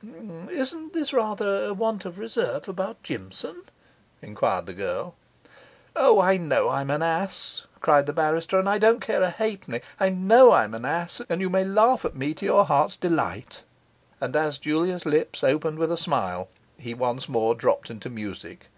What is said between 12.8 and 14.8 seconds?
delight.' And as